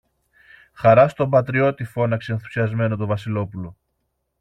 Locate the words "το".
2.95-3.05